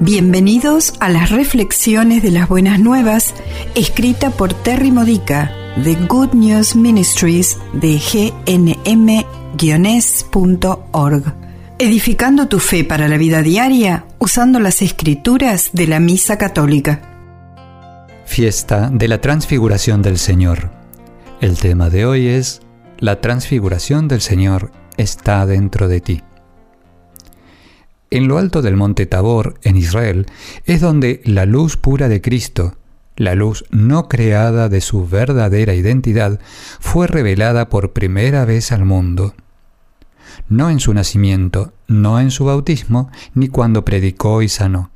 Bienvenidos 0.00 0.94
a 1.00 1.08
las 1.08 1.30
reflexiones 1.30 2.22
de 2.22 2.30
las 2.30 2.48
buenas 2.48 2.78
nuevas, 2.78 3.34
escrita 3.74 4.30
por 4.30 4.54
Terry 4.54 4.92
Modica 4.92 5.52
de 5.74 5.96
Good 5.96 6.34
News 6.34 6.76
Ministries 6.76 7.58
de 7.72 7.98
gnm-org. 8.46 9.24
Edificando 11.80 12.46
tu 12.46 12.60
fe 12.60 12.84
para 12.84 13.08
la 13.08 13.16
vida 13.16 13.42
diaria 13.42 14.06
usando 14.20 14.60
las 14.60 14.82
escrituras 14.82 15.70
de 15.72 15.88
la 15.88 15.98
Misa 15.98 16.38
Católica. 16.38 17.02
Fiesta 18.24 18.90
de 18.92 19.08
la 19.08 19.20
Transfiguración 19.20 20.00
del 20.00 20.18
Señor. 20.18 20.70
El 21.40 21.58
tema 21.58 21.90
de 21.90 22.06
hoy 22.06 22.28
es 22.28 22.62
La 22.98 23.20
Transfiguración 23.20 24.06
del 24.06 24.20
Señor 24.20 24.70
está 24.96 25.44
dentro 25.44 25.88
de 25.88 26.00
ti. 26.00 26.22
En 28.10 28.26
lo 28.26 28.38
alto 28.38 28.62
del 28.62 28.76
monte 28.76 29.04
Tabor, 29.04 29.58
en 29.62 29.76
Israel, 29.76 30.26
es 30.64 30.80
donde 30.80 31.20
la 31.24 31.44
luz 31.44 31.76
pura 31.76 32.08
de 32.08 32.22
Cristo, 32.22 32.74
la 33.16 33.34
luz 33.34 33.64
no 33.70 34.08
creada 34.08 34.68
de 34.68 34.80
su 34.80 35.06
verdadera 35.06 35.74
identidad, 35.74 36.40
fue 36.80 37.06
revelada 37.06 37.68
por 37.68 37.92
primera 37.92 38.44
vez 38.46 38.72
al 38.72 38.86
mundo. 38.86 39.34
No 40.48 40.70
en 40.70 40.80
su 40.80 40.94
nacimiento, 40.94 41.72
no 41.86 42.20
en 42.20 42.30
su 42.30 42.46
bautismo, 42.46 43.10
ni 43.34 43.48
cuando 43.48 43.84
predicó 43.84 44.40
y 44.40 44.48
sanó. 44.48 44.90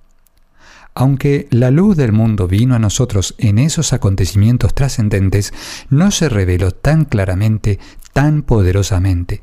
Aunque 0.94 1.48
la 1.50 1.70
luz 1.70 1.96
del 1.96 2.12
mundo 2.12 2.48
vino 2.48 2.74
a 2.74 2.78
nosotros 2.78 3.34
en 3.38 3.58
esos 3.58 3.92
acontecimientos 3.92 4.74
trascendentes, 4.74 5.52
no 5.90 6.10
se 6.10 6.28
reveló 6.28 6.70
tan 6.70 7.06
claramente, 7.06 7.78
tan 8.12 8.42
poderosamente, 8.42 9.40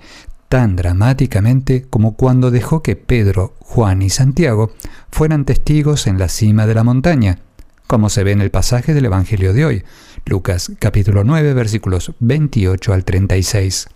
tan 0.49 0.75
dramáticamente 0.75 1.85
como 1.89 2.15
cuando 2.15 2.49
dejó 2.49 2.81
que 2.81 2.95
Pedro, 2.95 3.55
Juan 3.59 4.01
y 4.01 4.09
Santiago 4.09 4.71
fueran 5.11 5.45
testigos 5.45 6.07
en 6.07 6.17
la 6.17 6.27
cima 6.27 6.65
de 6.65 6.73
la 6.73 6.83
montaña, 6.83 7.39
como 7.85 8.09
se 8.09 8.23
ve 8.23 8.31
en 8.31 8.41
el 8.41 8.49
pasaje 8.49 8.95
del 8.95 9.05
Evangelio 9.05 9.53
de 9.53 9.65
hoy, 9.65 9.83
Lucas 10.25 10.71
capítulo 10.79 11.23
9 11.23 11.53
versículos 11.53 12.13
28 12.19 12.93
al 12.93 13.05
36. 13.05 13.87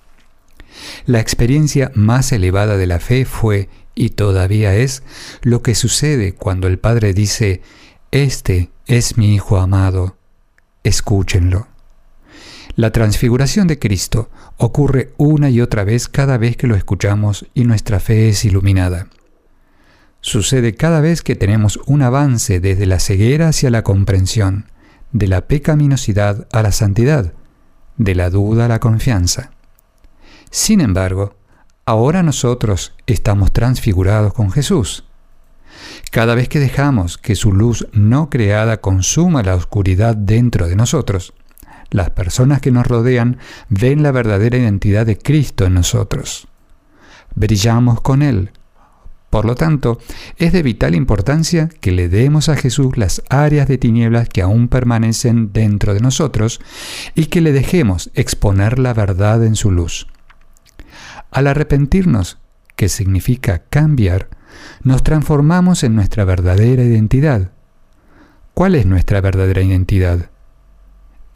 La 1.07 1.19
experiencia 1.19 1.91
más 1.95 2.31
elevada 2.31 2.77
de 2.77 2.87
la 2.87 2.99
fe 2.99 3.25
fue, 3.25 3.69
y 3.95 4.11
todavía 4.11 4.75
es, 4.75 5.03
lo 5.41 5.61
que 5.63 5.75
sucede 5.75 6.33
cuando 6.33 6.67
el 6.67 6.79
Padre 6.79 7.13
dice, 7.13 7.61
Este 8.11 8.71
es 8.85 9.17
mi 9.17 9.33
Hijo 9.35 9.57
amado, 9.57 10.17
escúchenlo. 10.83 11.72
La 12.75 12.91
transfiguración 12.91 13.67
de 13.67 13.77
Cristo 13.77 14.31
ocurre 14.57 15.13
una 15.17 15.51
y 15.51 15.61
otra 15.61 15.83
vez 15.83 16.07
cada 16.07 16.39
vez 16.39 16.57
que 16.57 16.65
lo 16.65 16.75
escuchamos 16.75 17.45
y 17.53 17.65
nuestra 17.65 17.99
fe 17.99 18.29
es 18.29 18.45
iluminada. 18.45 19.09
Sucede 20.21 20.73
cada 20.73 20.99
vez 20.99 21.21
que 21.21 21.35
tenemos 21.35 21.79
un 21.85 22.01
avance 22.01 22.59
desde 22.59 22.87
la 22.87 22.99
ceguera 22.99 23.49
hacia 23.49 23.69
la 23.69 23.83
comprensión, 23.83 24.71
de 25.11 25.27
la 25.27 25.47
pecaminosidad 25.47 26.47
a 26.51 26.63
la 26.63 26.71
santidad, 26.71 27.33
de 27.97 28.15
la 28.15 28.31
duda 28.31 28.65
a 28.65 28.69
la 28.69 28.79
confianza. 28.79 29.51
Sin 30.49 30.81
embargo, 30.81 31.35
ahora 31.85 32.23
nosotros 32.23 32.95
estamos 33.05 33.51
transfigurados 33.51 34.33
con 34.33 34.51
Jesús. 34.51 35.03
Cada 36.11 36.33
vez 36.33 36.49
que 36.49 36.59
dejamos 36.59 37.19
que 37.19 37.35
su 37.35 37.51
luz 37.51 37.87
no 37.91 38.31
creada 38.31 38.81
consuma 38.81 39.43
la 39.43 39.55
oscuridad 39.55 40.15
dentro 40.15 40.67
de 40.67 40.75
nosotros, 40.75 41.33
las 41.93 42.09
personas 42.09 42.59
que 42.59 42.71
nos 42.71 42.87
rodean 42.87 43.37
ven 43.69 44.03
la 44.03 44.11
verdadera 44.11 44.57
identidad 44.57 45.05
de 45.05 45.17
Cristo 45.17 45.65
en 45.65 45.75
nosotros. 45.75 46.47
Brillamos 47.35 48.01
con 48.01 48.21
Él. 48.21 48.51
Por 49.29 49.45
lo 49.45 49.55
tanto, 49.55 49.99
es 50.37 50.51
de 50.53 50.61
vital 50.61 50.93
importancia 50.93 51.69
que 51.81 51.91
le 51.91 52.09
demos 52.09 52.49
a 52.49 52.55
Jesús 52.55 52.97
las 52.97 53.23
áreas 53.29 53.67
de 53.67 53.77
tinieblas 53.77 54.27
que 54.27 54.41
aún 54.41 54.67
permanecen 54.67 55.53
dentro 55.53 55.93
de 55.93 56.01
nosotros 56.01 56.61
y 57.15 57.27
que 57.27 57.41
le 57.41 57.51
dejemos 57.51 58.11
exponer 58.13 58.77
la 58.77 58.93
verdad 58.93 59.43
en 59.43 59.55
su 59.55 59.71
luz. 59.71 60.07
Al 61.31 61.47
arrepentirnos, 61.47 62.37
que 62.75 62.89
significa 62.89 63.63
cambiar, 63.69 64.29
nos 64.83 65.03
transformamos 65.03 65.83
en 65.83 65.95
nuestra 65.95 66.25
verdadera 66.25 66.83
identidad. 66.83 67.51
¿Cuál 68.53 68.75
es 68.75 68.85
nuestra 68.85 69.21
verdadera 69.21 69.61
identidad? 69.61 70.29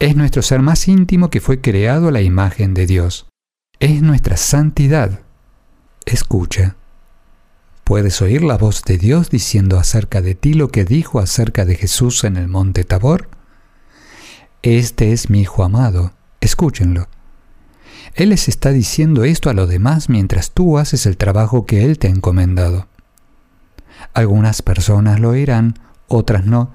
Es 0.00 0.14
nuestro 0.14 0.42
ser 0.42 0.62
más 0.62 0.86
íntimo 0.86 1.28
que 1.28 1.40
fue 1.40 1.60
creado 1.60 2.08
a 2.08 2.12
la 2.12 2.20
imagen 2.20 2.72
de 2.72 2.86
Dios. 2.86 3.26
Es 3.80 4.00
nuestra 4.00 4.36
santidad. 4.36 5.22
Escucha. 6.06 6.76
¿Puedes 7.82 8.22
oír 8.22 8.42
la 8.44 8.56
voz 8.56 8.84
de 8.84 8.96
Dios 8.96 9.28
diciendo 9.28 9.76
acerca 9.76 10.22
de 10.22 10.36
ti 10.36 10.54
lo 10.54 10.68
que 10.68 10.84
dijo 10.84 11.18
acerca 11.18 11.64
de 11.64 11.74
Jesús 11.74 12.22
en 12.22 12.36
el 12.36 12.46
monte 12.46 12.84
Tabor? 12.84 13.28
Este 14.62 15.12
es 15.12 15.30
mi 15.30 15.40
Hijo 15.40 15.64
amado. 15.64 16.12
Escúchenlo. 16.40 17.08
Él 18.14 18.28
les 18.28 18.46
está 18.46 18.70
diciendo 18.70 19.24
esto 19.24 19.50
a 19.50 19.54
los 19.54 19.68
demás 19.68 20.08
mientras 20.08 20.52
tú 20.52 20.78
haces 20.78 21.06
el 21.06 21.16
trabajo 21.16 21.66
que 21.66 21.84
Él 21.84 21.98
te 21.98 22.06
ha 22.06 22.10
encomendado. 22.10 22.86
Algunas 24.14 24.62
personas 24.62 25.18
lo 25.18 25.30
oirán, 25.30 25.74
otras 26.06 26.44
no, 26.44 26.72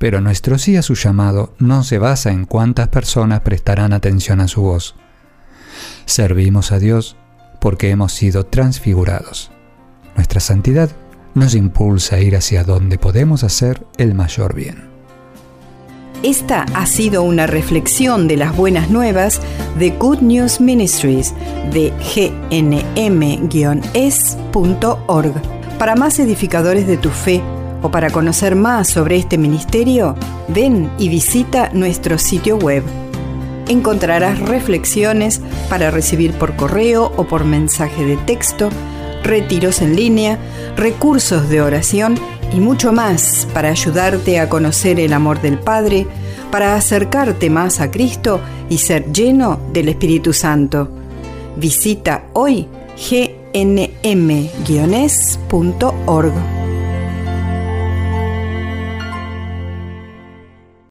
pero 0.00 0.22
nuestro 0.22 0.56
sí 0.56 0.78
a 0.78 0.82
su 0.82 0.94
llamado 0.94 1.52
no 1.58 1.84
se 1.84 1.98
basa 1.98 2.32
en 2.32 2.46
cuántas 2.46 2.88
personas 2.88 3.40
prestarán 3.40 3.92
atención 3.92 4.40
a 4.40 4.48
su 4.48 4.62
voz. 4.62 4.94
Servimos 6.06 6.72
a 6.72 6.78
Dios 6.78 7.18
porque 7.60 7.90
hemos 7.90 8.14
sido 8.14 8.46
transfigurados. 8.46 9.50
Nuestra 10.16 10.40
santidad 10.40 10.90
nos 11.34 11.54
impulsa 11.54 12.16
a 12.16 12.20
ir 12.20 12.34
hacia 12.34 12.64
donde 12.64 12.96
podemos 12.96 13.44
hacer 13.44 13.86
el 13.98 14.14
mayor 14.14 14.54
bien. 14.54 14.88
Esta 16.22 16.62
ha 16.72 16.86
sido 16.86 17.22
una 17.22 17.46
reflexión 17.46 18.26
de 18.26 18.38
las 18.38 18.56
buenas 18.56 18.88
nuevas 18.88 19.42
de 19.78 19.90
Good 19.90 20.20
News 20.20 20.62
Ministries 20.62 21.34
de 21.74 21.92
gnm-es.org. 22.50 23.02
Para 25.78 25.94
más 25.94 26.18
edificadores 26.18 26.86
de 26.86 26.96
tu 26.96 27.10
fe, 27.10 27.42
o 27.82 27.90
para 27.90 28.10
conocer 28.10 28.56
más 28.56 28.88
sobre 28.88 29.16
este 29.16 29.38
ministerio, 29.38 30.14
ven 30.48 30.90
y 30.98 31.08
visita 31.08 31.70
nuestro 31.72 32.18
sitio 32.18 32.56
web. 32.56 32.82
Encontrarás 33.68 34.38
reflexiones 34.40 35.40
para 35.68 35.90
recibir 35.90 36.32
por 36.32 36.56
correo 36.56 37.12
o 37.16 37.24
por 37.24 37.44
mensaje 37.44 38.04
de 38.04 38.16
texto, 38.16 38.68
retiros 39.22 39.80
en 39.80 39.94
línea, 39.96 40.38
recursos 40.76 41.48
de 41.48 41.60
oración 41.62 42.18
y 42.52 42.60
mucho 42.60 42.92
más 42.92 43.46
para 43.54 43.68
ayudarte 43.70 44.40
a 44.40 44.48
conocer 44.48 44.98
el 44.98 45.12
amor 45.12 45.40
del 45.40 45.58
Padre, 45.58 46.06
para 46.50 46.74
acercarte 46.74 47.48
más 47.48 47.80
a 47.80 47.90
Cristo 47.92 48.40
y 48.68 48.78
ser 48.78 49.12
lleno 49.12 49.60
del 49.72 49.88
Espíritu 49.88 50.32
Santo. 50.32 50.88
Visita 51.56 52.24
hoy 52.32 52.66
gnm-es.org. 52.96 53.40